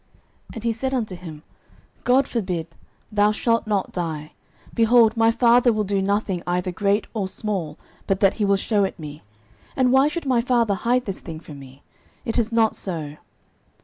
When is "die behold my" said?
3.91-5.29